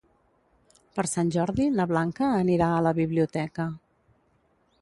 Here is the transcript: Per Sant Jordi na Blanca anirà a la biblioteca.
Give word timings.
Per 0.99 1.05
Sant 1.11 1.29
Jordi 1.35 1.69
na 1.75 1.87
Blanca 1.93 2.31
anirà 2.39 2.73
a 2.79 2.83
la 2.89 2.97
biblioteca. 3.03 3.73